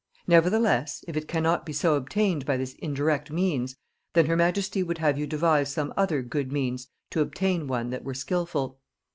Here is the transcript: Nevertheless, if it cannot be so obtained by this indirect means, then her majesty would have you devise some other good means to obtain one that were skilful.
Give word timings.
Nevertheless, 0.25 1.05
if 1.07 1.15
it 1.15 1.27
cannot 1.27 1.63
be 1.63 1.73
so 1.73 1.93
obtained 1.93 2.43
by 2.43 2.57
this 2.57 2.73
indirect 2.79 3.29
means, 3.29 3.75
then 4.13 4.25
her 4.25 4.35
majesty 4.35 4.81
would 4.81 4.97
have 4.97 5.15
you 5.15 5.27
devise 5.27 5.71
some 5.71 5.93
other 5.95 6.23
good 6.23 6.51
means 6.51 6.87
to 7.11 7.21
obtain 7.21 7.67
one 7.67 7.91
that 7.91 8.03
were 8.03 8.15
skilful. 8.15 8.79